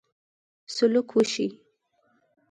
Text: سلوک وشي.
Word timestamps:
سلوک 0.75 1.09
وشي. 1.15 1.47